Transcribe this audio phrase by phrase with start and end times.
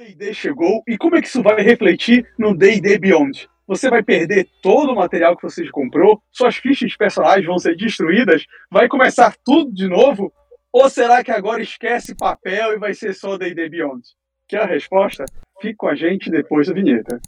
[0.00, 3.46] D&D chegou e como é que isso vai refletir no D&D Beyond?
[3.66, 6.22] Você vai perder todo o material que você comprou?
[6.32, 8.46] Suas fichas de personagens vão ser destruídas?
[8.70, 10.32] Vai começar tudo de novo?
[10.72, 14.02] Ou será que agora esquece papel e vai ser só D&D Beyond?
[14.48, 15.26] Quer a resposta?
[15.60, 17.20] Fique com a gente depois da vinheta.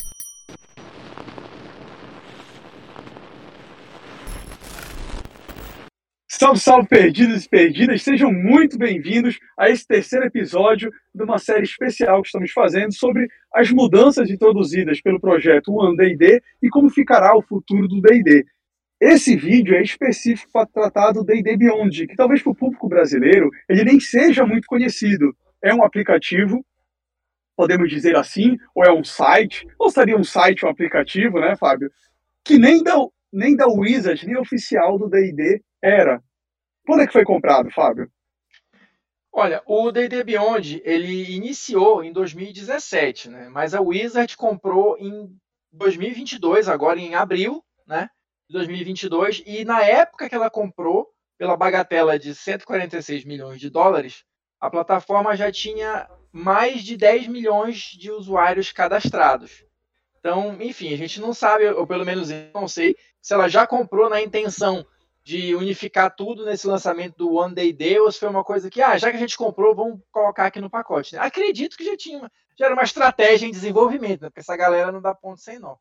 [6.43, 8.03] Salve, salve, perdidos e perdidas!
[8.03, 13.29] Sejam muito bem-vindos a esse terceiro episódio de uma série especial que estamos fazendo sobre
[13.55, 18.45] as mudanças introduzidas pelo projeto One D&D e como ficará o futuro do D&D.
[19.01, 23.49] Esse vídeo é específico para tratar do D&D Beyond, que talvez para o público brasileiro
[23.69, 25.33] ele nem seja muito conhecido.
[25.63, 26.67] É um aplicativo,
[27.57, 31.89] podemos dizer assim, ou é um site, ou seria um site um aplicativo, né, Fábio?
[32.45, 32.97] Que nem da,
[33.33, 36.21] nem da Wizard, nem oficial do D&D era.
[36.87, 38.11] Quando é que foi comprado, Fábio?
[39.33, 43.49] Olha, o D&D Beyond ele iniciou em 2017, né?
[43.49, 45.35] Mas a Wizard comprou em
[45.73, 48.11] 2022, agora em abril, né?
[48.49, 54.23] De 2022 e na época que ela comprou pela bagatela de 146 milhões de dólares,
[54.61, 59.65] a plataforma já tinha mais de 10 milhões de usuários cadastrados.
[60.19, 63.67] Então, enfim, a gente não sabe, ou pelo menos eu não sei, se ela já
[63.67, 64.87] comprou na intenção
[65.25, 67.77] de unificar tudo nesse lançamento do One Day
[68.11, 70.71] se foi uma coisa que, ah, já que a gente comprou, vamos colocar aqui no
[70.71, 71.15] pacote.
[71.15, 71.21] Né?
[71.21, 74.29] Acredito que já tinha, já era uma estratégia em desenvolvimento, né?
[74.29, 75.77] porque essa galera não dá ponto sem nó.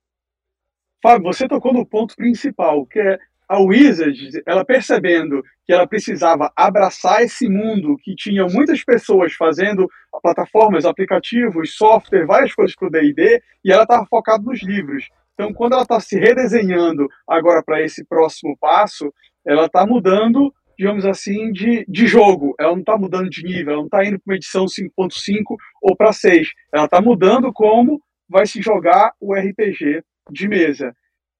[1.01, 3.17] Fábio, você tocou no ponto principal, que é
[3.51, 9.89] a Wizard, ela percebendo que ela precisava abraçar esse mundo que tinha muitas pessoas fazendo
[10.21, 15.09] plataformas, aplicativos, software, várias coisas para o D&D, e ela estava focada nos livros.
[15.33, 19.13] Então, quando ela está se redesenhando agora para esse próximo passo,
[19.45, 22.55] ela está mudando, digamos assim, de, de jogo.
[22.59, 25.95] Ela não está mudando de nível, ela não está indo para uma edição 5.5 ou
[25.95, 26.49] para 6.
[26.73, 30.95] Ela está mudando como vai se jogar o RPG de mesa.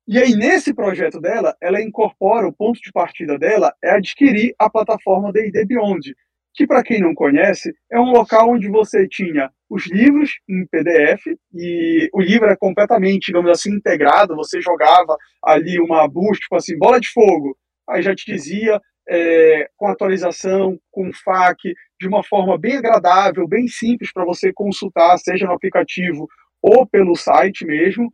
[0.08, 4.70] E aí, nesse projeto dela, ela incorpora, o ponto de partida dela é adquirir a
[4.70, 6.14] plataforma D&D Beyond,
[6.54, 11.26] que, para quem não conhece, é um local onde você tinha os livros em PDF
[11.54, 14.36] e o livro é completamente, digamos assim, integrado.
[14.36, 17.56] Você jogava ali uma busca, tipo assim, bola de fogo,
[17.90, 23.68] aí já te dizia é, com atualização, com FAQ, de uma forma bem agradável, bem
[23.68, 26.28] simples para você consultar, seja no aplicativo
[26.62, 28.12] ou pelo site mesmo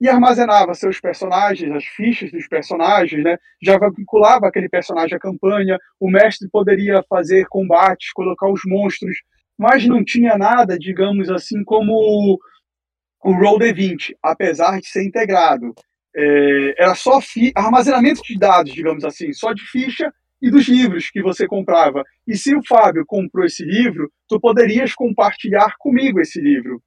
[0.00, 3.38] e armazenava seus personagens, as fichas dos personagens, né?
[3.62, 9.16] já vinculava aquele personagem à campanha, o mestre poderia fazer combates, colocar os monstros,
[9.56, 12.38] mas não tinha nada, digamos assim, como
[13.24, 15.72] o Roll D20, apesar de ser integrado.
[16.16, 17.18] É, era só
[17.54, 22.04] armazenamento de dados, digamos assim, só de ficha e dos livros que você comprava.
[22.26, 26.82] E se o Fábio comprou esse livro, tu poderias compartilhar comigo esse livro.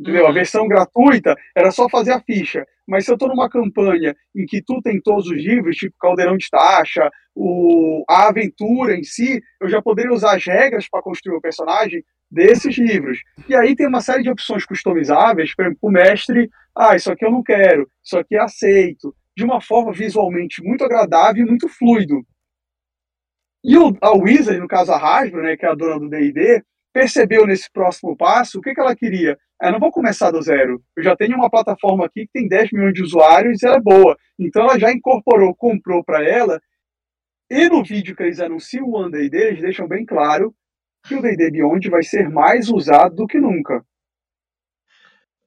[0.00, 0.24] Entendeu?
[0.24, 0.30] Uhum.
[0.30, 2.66] A versão gratuita era só fazer a ficha.
[2.88, 6.36] Mas se eu estou numa campanha em que tu tem todos os livros, tipo Caldeirão
[6.36, 11.36] de Taxa, o, a aventura em si, eu já poderia usar as regras para construir
[11.36, 13.18] o personagem desses livros.
[13.48, 17.32] E aí tem uma série de opções customizáveis para o mestre, ah, isso aqui eu
[17.32, 22.24] não quero, isso aqui é aceito, de uma forma visualmente muito agradável e muito fluido.
[23.64, 26.62] E o, a Wizard, no caso a Hasbro, né, que é a dona do D&D,
[26.92, 29.38] percebeu nesse próximo passo o que, que ela queria.
[29.62, 30.82] Eu não vou começar do zero.
[30.96, 33.80] Eu já tenho uma plataforma aqui que tem 10 milhões de usuários e ela é
[33.80, 34.16] boa.
[34.38, 36.58] Então ela já incorporou, comprou para ela.
[37.50, 40.54] E no vídeo que eles anunciam o One Day eles deixam bem claro
[41.02, 43.84] que o D&D Beyond vai ser mais usado do que nunca.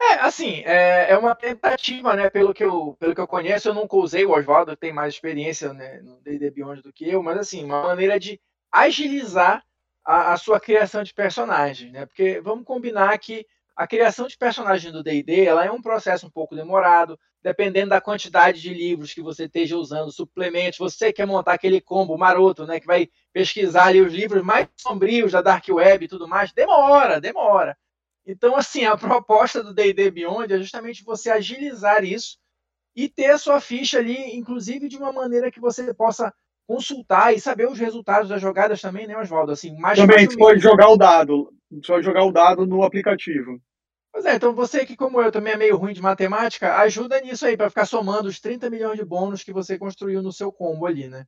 [0.02, 2.30] É, assim, é, é, uma tentativa, né?
[2.30, 5.74] Pelo que, eu, pelo que eu conheço, eu nunca usei o Oswaldo, tem mais experiência
[5.74, 8.40] né, no D&D Beyond do que eu, mas assim, uma maneira de
[8.72, 9.64] agilizar
[10.06, 12.06] a, a sua criação de personagem, né?
[12.06, 16.32] Porque vamos combinar que a criação de personagem do D&D ela é um processo um
[16.32, 21.54] pouco demorado, dependendo da quantidade de livros que você esteja usando, suplementos, você quer montar
[21.54, 26.06] aquele combo maroto, né, que vai pesquisar ali os livros mais sombrios da Dark Web
[26.06, 27.78] e tudo mais, demora, demora.
[28.26, 32.38] Então, assim, a proposta do D&D Beyond é justamente você agilizar isso
[32.96, 36.34] e ter a sua ficha ali, inclusive de uma maneira que você possa
[36.66, 39.52] consultar e saber os resultados das jogadas também, né, Oswaldo?
[39.52, 41.52] Assim, mais também você pode jogar o dado,
[41.86, 43.60] pode jogar o dado no aplicativo.
[44.14, 47.48] Pois é, então você que, como eu, também é meio ruim de matemática, ajuda nisso
[47.48, 50.86] aí, para ficar somando os 30 milhões de bônus que você construiu no seu combo
[50.86, 51.26] ali, né?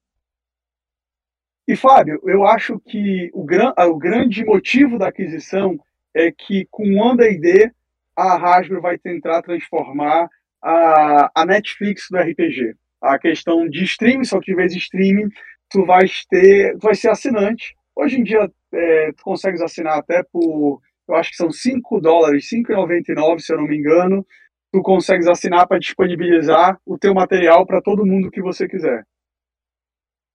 [1.68, 5.80] E, Fábio, eu acho que o, gran, o grande motivo da aquisição
[6.14, 7.72] é que com o OneDD
[8.16, 10.30] a Hasbro vai tentar transformar
[10.62, 15.30] a, a Netflix do RPG a questão de streaming, só que de vez em streaming
[15.70, 17.76] tu vais ter, tu vai ser assinante.
[17.96, 22.50] Hoje em dia é, tu consegues assinar até por eu acho que são 5 dólares,
[22.50, 24.26] 5,99, se eu não me engano,
[24.72, 29.06] tu consegues assinar para disponibilizar o teu material para todo mundo que você quiser.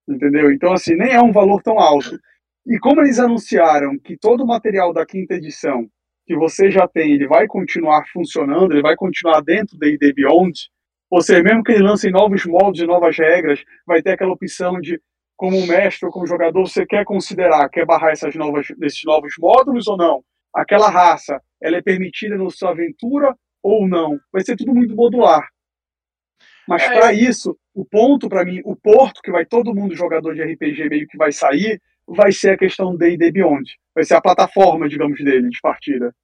[0.09, 0.51] Entendeu?
[0.51, 2.19] Então, assim, nem é um valor tão alto.
[2.67, 5.89] E como eles anunciaram que todo o material da quinta edição
[6.27, 10.71] que você já tem, ele vai continuar funcionando, ele vai continuar dentro da ID Beyond,
[11.11, 14.81] ou seja, mesmo que ele lance novos modos e novas regras, vai ter aquela opção
[14.81, 15.01] de,
[15.37, 19.89] como mestre ou como jogador, você quer considerar, quer barrar essas novas, esses novos módulos
[19.89, 20.23] ou não?
[20.55, 24.19] Aquela raça, ela é permitida na sua aventura ou não?
[24.33, 25.47] Vai ser tudo muito modular.
[26.67, 26.93] Mas é.
[26.93, 30.89] para isso, o ponto para mim, o porto que vai todo mundo jogador de RPG
[30.89, 33.77] meio que vai sair, vai ser a questão D&D Beyond.
[33.95, 36.15] Vai ser a plataforma, digamos, dele de partida.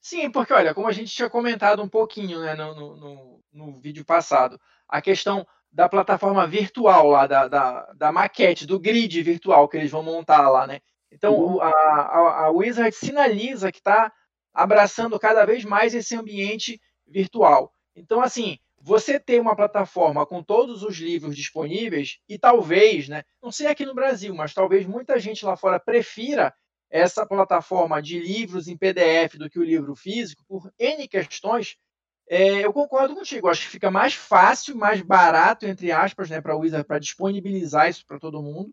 [0.00, 4.04] Sim, porque olha, como a gente tinha comentado um pouquinho né, no, no, no vídeo
[4.04, 9.76] passado, a questão da plataforma virtual lá, da, da, da, maquete, do grid virtual que
[9.76, 10.80] eles vão montar lá, né?
[11.14, 11.60] Então uhum.
[11.60, 14.12] a, a, a Wizard sinaliza que está
[14.52, 17.72] abraçando cada vez mais esse ambiente virtual.
[17.94, 23.50] Então, assim, você ter uma plataforma com todos os livros disponíveis e talvez, né, não
[23.50, 26.54] sei aqui no Brasil, mas talvez muita gente lá fora prefira
[26.90, 31.76] essa plataforma de livros em PDF do que o livro físico por N questões,
[32.28, 33.48] é, eu concordo contigo.
[33.48, 37.88] Acho que fica mais fácil, mais barato, entre aspas, né, para a Wizard para disponibilizar
[37.88, 38.72] isso para todo mundo.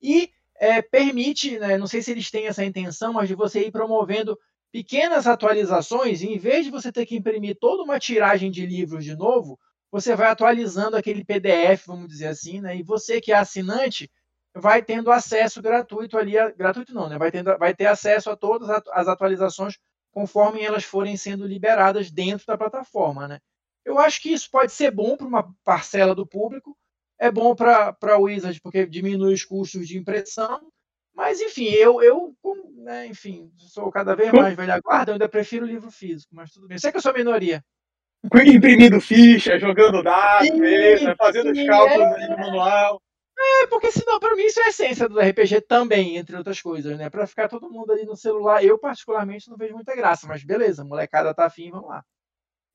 [0.00, 3.70] E é, permite, né, não sei se eles têm essa intenção, mas de você ir
[3.70, 4.38] promovendo
[4.72, 9.16] pequenas atualizações, em vez de você ter que imprimir toda uma tiragem de livros de
[9.16, 9.58] novo,
[9.90, 12.76] você vai atualizando aquele PDF, vamos dizer assim, né?
[12.76, 14.10] E você que é assinante
[14.54, 17.18] vai tendo acesso gratuito ali, a, gratuito não, né?
[17.18, 19.78] Vai, tendo, vai ter acesso a todas as atualizações
[20.10, 23.38] conforme elas forem sendo liberadas dentro da plataforma, né?
[23.84, 26.76] Eu acho que isso pode ser bom para uma parcela do público,
[27.18, 30.60] é bom para a Wizard porque diminui os custos de impressão,
[31.14, 32.36] mas enfim, eu, eu
[32.76, 36.50] né, enfim, sou cada vez mais velha guarda, eu ainda prefiro o livro físico, mas
[36.50, 36.78] tudo bem.
[36.78, 37.64] Sei que eu sou minoria.
[38.24, 40.48] Imprimindo ficha, jogando dados,
[41.16, 42.14] fazendo os cálculos é...
[42.14, 43.02] ali no manual.
[43.38, 46.96] É, porque senão, para mim, isso é a essência do RPG também, entre outras coisas,
[46.96, 47.10] né?
[47.10, 50.84] Para ficar todo mundo ali no celular, eu particularmente não vejo muita graça, mas beleza,
[50.84, 52.02] molecada tá afim, vamos lá.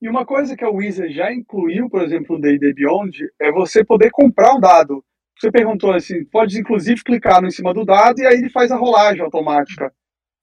[0.01, 3.86] E uma coisa que a Wizard já incluiu, por exemplo, no D&D Beyond, é você
[3.86, 5.06] poder comprar um dado.
[5.39, 8.71] Você perguntou assim, pode inclusive clicar no em cima do dado e aí ele faz
[8.71, 9.94] a rolagem automática.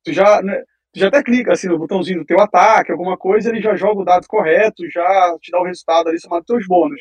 [0.05, 0.63] Tu já, né,
[0.95, 4.05] já até clica assim no botãozinho do teu ataque, alguma coisa, ele já joga o
[4.05, 7.01] dado correto, já te dá o resultado ali somado teus bônus.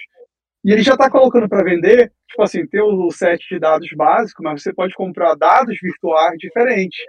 [0.65, 4.43] E ele já está colocando para vender, tipo assim, tem o set de dados básico,
[4.43, 6.99] mas você pode comprar dados virtuais diferentes.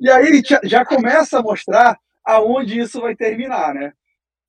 [0.00, 3.92] E aí ele já começa a mostrar aonde isso vai terminar, né?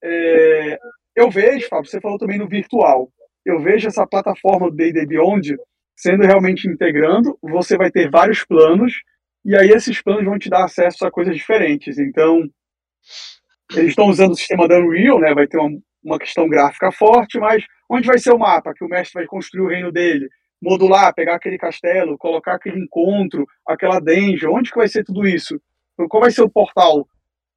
[0.04, 0.80] É,
[1.16, 3.12] eu vejo, Fábio, você falou também no virtual
[3.46, 5.58] eu vejo essa plataforma do D&D Beyond
[5.96, 9.02] sendo realmente integrando, você vai ter vários planos,
[9.46, 11.98] e aí esses planos vão te dar acesso a coisas diferentes.
[12.00, 12.44] Então,
[13.74, 15.34] eles estão usando o sistema da Unreal, né?
[15.34, 18.88] vai ter uma, uma questão gráfica forte, mas onde vai ser o mapa que o
[18.88, 20.28] mestre vai construir o reino dele?
[20.62, 25.60] Modular, pegar aquele castelo, colocar aquele encontro, aquela dungeon, onde que vai ser tudo isso?
[26.10, 27.08] Qual vai ser o portal?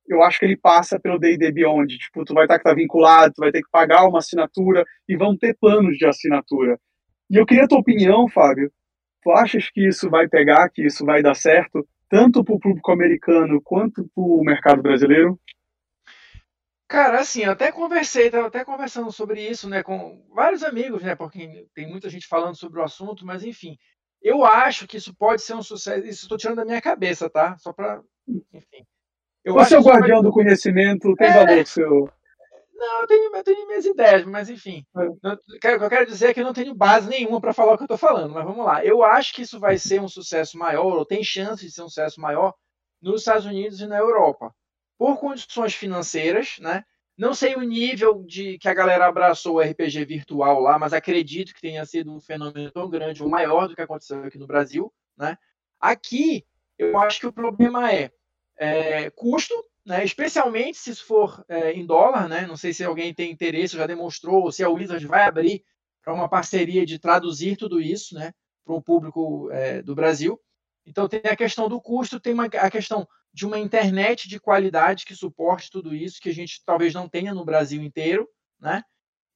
[0.06, 1.98] Eu acho que ele passa pelo D&D Beyond.
[1.98, 5.16] Tipo, tu vai estar que tá vinculado, tu vai ter que pagar uma assinatura e
[5.16, 6.78] vão ter planos de assinatura.
[7.30, 8.70] E eu queria a tua opinião, Fábio.
[9.22, 12.92] Tu achas que isso vai pegar, que isso vai dar certo, tanto para o público
[12.92, 15.40] americano quanto para o mercado brasileiro?
[16.86, 21.16] Cara, assim, eu até conversei, estava até conversando sobre isso, né, com vários amigos, né,
[21.16, 23.78] porque tem muita gente falando sobre o assunto, mas enfim,
[24.24, 26.06] eu acho que isso pode ser um sucesso.
[26.06, 27.58] Isso estou tirando da minha cabeça, tá?
[27.58, 28.86] Só para, enfim.
[29.44, 31.32] Eu Você é o guardião do conhecimento, tem é...
[31.32, 32.10] valor seu.
[32.74, 34.84] Não, eu tenho, eu tenho minhas ideias, mas enfim.
[34.96, 35.06] É.
[35.06, 37.76] o que eu quero dizer é que eu não tenho base nenhuma para falar o
[37.76, 38.84] que eu estou falando, mas vamos lá.
[38.84, 41.88] Eu acho que isso vai ser um sucesso maior, ou tem chance de ser um
[41.88, 42.54] sucesso maior,
[43.00, 44.54] nos Estados Unidos e na Europa.
[44.98, 46.84] Por condições financeiras, né?
[47.16, 51.54] Não sei o nível de que a galera abraçou o RPG virtual lá, mas acredito
[51.54, 54.92] que tenha sido um fenômeno tão grande ou maior do que aconteceu aqui no Brasil,
[55.16, 55.38] né?
[55.78, 56.44] Aqui,
[56.76, 58.10] eu acho que o problema é
[58.56, 63.12] é, custo, né, especialmente se isso for é, em dólar, né, não sei se alguém
[63.12, 65.64] tem interesse, já demonstrou, ou se a Wizard vai abrir
[66.02, 68.32] para uma parceria de traduzir tudo isso né,
[68.64, 70.40] para o público é, do Brasil.
[70.86, 75.04] Então tem a questão do custo, tem uma, a questão de uma internet de qualidade
[75.04, 78.28] que suporte tudo isso, que a gente talvez não tenha no Brasil inteiro,
[78.60, 78.82] né?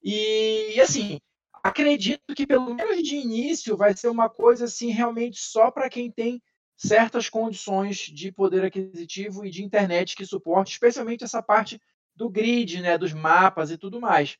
[0.03, 1.19] E, e assim,
[1.63, 6.11] acredito que pelo menos de início vai ser uma coisa assim realmente só para quem
[6.11, 6.41] tem
[6.79, 11.83] certas condições de poder aquisitivo e de internet que suporte, especialmente essa parte
[12.15, 14.39] do grid, né, dos mapas e tudo mais.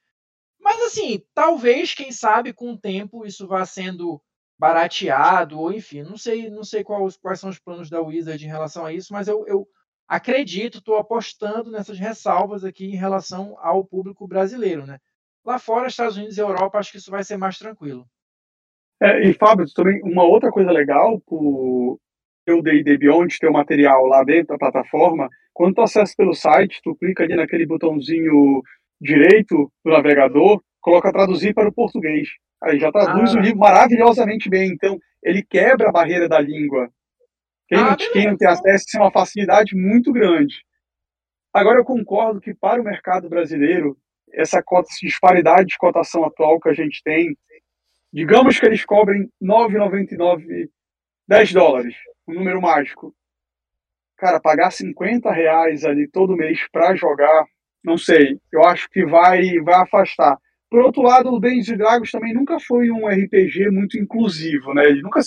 [0.61, 4.23] Mas assim, talvez, quem sabe, com o tempo isso vá sendo
[4.57, 8.49] barateado, ou enfim, não sei, não sei quais, quais são os planos da Wizard em
[8.49, 9.69] relação a isso, mas eu, eu
[10.07, 15.01] acredito, estou apostando nessas ressalvas aqui em relação ao público brasileiro, né?
[15.45, 18.09] Lá fora, Estados Unidos e Europa, acho que isso vai ser mais tranquilo.
[19.01, 22.01] É, e Fábio, também uma outra coisa legal por
[22.51, 26.81] eu D&D Beyond ter o material lá dentro da plataforma, quando tu acessa pelo site,
[26.83, 28.63] tu clica ali naquele botãozinho
[29.01, 32.29] direito do navegador, coloca traduzir para o português.
[32.63, 33.39] Aí já traduz ah.
[33.39, 34.71] o livro maravilhosamente bem.
[34.71, 36.91] Então, ele quebra a barreira da língua.
[37.69, 40.57] Quem, ah, não, quem não tem acesso tem uma facilidade muito grande.
[41.53, 43.97] Agora, eu concordo que para o mercado brasileiro,
[44.33, 47.37] essa, cota, essa disparidade de cotação atual que a gente tem,
[48.13, 50.69] digamos que eles cobrem 9,99,
[51.27, 51.95] 10 dólares,
[52.29, 53.15] um número mágico.
[54.17, 57.47] Cara, pagar 50 reais ali todo mês para jogar,
[57.85, 60.37] não sei, eu acho que vai, vai afastar.
[60.71, 64.85] Por outro lado, o Dungeons Dragons também nunca foi um RPG muito inclusivo, né?
[64.85, 65.21] Ele nunca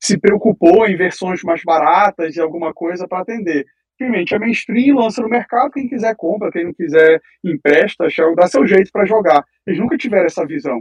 [0.00, 3.66] se preocupou em versões mais baratas e alguma coisa para atender.
[3.98, 8.64] Simplesmente a mainstream lança no mercado, quem quiser compra, quem não quiser empresta, dá seu
[8.66, 9.44] jeito para jogar.
[9.66, 10.80] Eles nunca tiveram essa visão.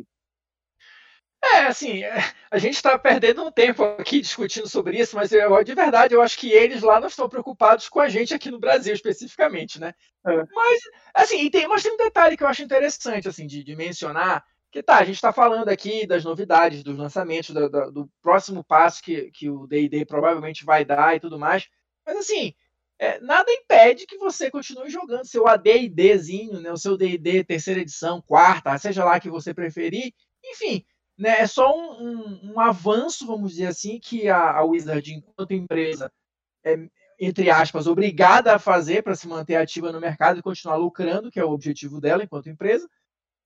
[1.44, 2.18] É, assim, é,
[2.50, 6.22] a gente está perdendo um tempo aqui discutindo sobre isso, mas eu, de verdade eu
[6.22, 9.94] acho que eles lá não estão preocupados com a gente aqui no Brasil especificamente, né?
[10.26, 10.44] É.
[10.52, 10.80] Mas,
[11.14, 14.44] assim, e tem, mas tem um detalhe que eu acho interessante, assim, de, de mencionar,
[14.72, 18.64] que tá, a gente está falando aqui das novidades, dos lançamentos, do, do, do próximo
[18.64, 21.68] passo que, que o D&D provavelmente vai dar e tudo mais,
[22.06, 22.54] mas assim,
[23.00, 28.22] é, nada impede que você continue jogando seu AD&Dzinho, né, o seu D&D terceira edição,
[28.22, 30.14] quarta, seja lá que você preferir,
[30.44, 30.84] enfim,
[31.18, 35.54] né, é só um, um, um, avanço, vamos dizer assim, que a, a Wizard, enquanto
[35.54, 36.12] empresa,
[36.64, 36.78] é,
[37.20, 41.40] entre aspas, obrigada a fazer para se manter ativa no mercado e continuar lucrando, que
[41.40, 42.88] é o objetivo dela enquanto empresa.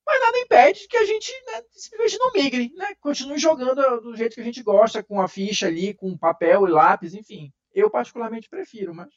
[0.06, 2.88] Mas nada impede que a gente né, simplesmente não migre, né?
[3.00, 6.72] continue jogando do jeito que a gente gosta, com a ficha ali, com papel e
[6.72, 7.52] lápis, enfim.
[7.74, 9.10] Eu particularmente prefiro, mas.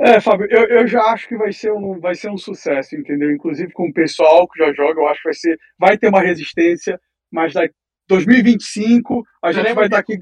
[0.00, 3.30] É, Fábio, eu, eu já acho que vai ser, um, vai ser um sucesso, entendeu?
[3.30, 5.60] Inclusive com o pessoal que já joga, eu acho que vai ser.
[5.78, 6.98] Vai ter uma resistência,
[7.32, 7.74] mas daqui
[8.08, 10.18] 2025 a gente vai estar tá aqui.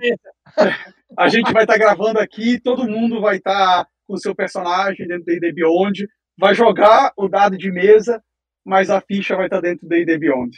[1.19, 4.35] a gente vai estar tá gravando aqui, todo mundo vai estar tá com o seu
[4.35, 6.07] personagem dentro do D&D Beyond,
[6.39, 8.23] vai jogar o dado de mesa,
[8.65, 10.57] mas a ficha vai estar dentro do D&D Beyond,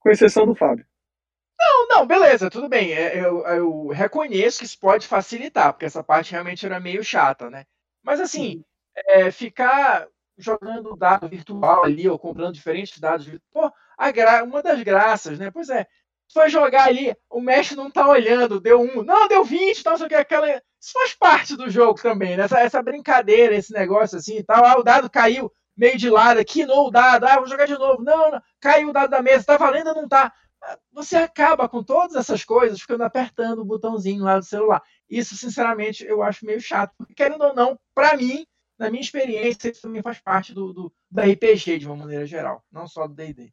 [0.00, 0.86] com exceção do Fábio.
[1.58, 2.92] Não, não, beleza, tudo bem.
[2.92, 7.48] É, eu, eu reconheço que isso pode facilitar, porque essa parte realmente era meio chata,
[7.48, 7.64] né?
[8.02, 8.64] Mas assim,
[9.08, 13.70] é, ficar jogando dado virtual ali, ou comprando diferentes dados, pô,
[14.12, 14.44] gra...
[14.44, 15.50] uma das graças, né?
[15.50, 15.86] Pois é,
[16.32, 20.06] foi jogar ali, o mestre não tá olhando, deu um, não, deu 20, não sei
[20.06, 20.48] o que, aquela.
[20.48, 22.44] Isso faz parte do jogo também, né?
[22.44, 24.64] Essa, essa brincadeira, esse negócio assim e tal.
[24.64, 28.02] Ah, o dado caiu meio de lado, quinou o dado, ah, vou jogar de novo.
[28.02, 30.32] Não, não, caiu o dado da mesa, tá valendo ou não tá?
[30.92, 34.82] Você acaba com todas essas coisas ficando apertando o botãozinho lá do celular.
[35.08, 38.46] Isso, sinceramente, eu acho meio chato, porque querendo ou não, para mim,
[38.78, 42.64] na minha experiência, isso também faz parte do, do, do RPG de uma maneira geral,
[42.70, 43.52] não só do D&D.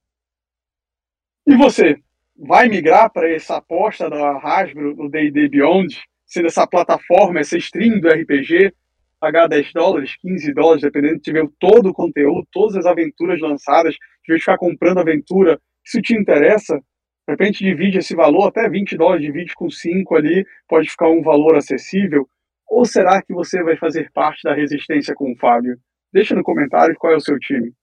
[1.49, 1.97] E você,
[2.37, 7.99] vai migrar para essa aposta da Hasbro no D&D Beyond, sendo essa plataforma, essa stream
[7.99, 8.71] do RPG,
[9.19, 13.95] pagar 10 dólares, 15 dólares, dependendo de tiver todo o conteúdo, todas as aventuras lançadas,
[14.27, 19.25] de ficar comprando aventura, se te interessa, de repente divide esse valor, até 20 dólares,
[19.25, 22.29] divide com 5 ali, pode ficar um valor acessível,
[22.69, 25.79] ou será que você vai fazer parte da resistência com o Fábio?
[26.13, 27.73] Deixa no comentário qual é o seu time.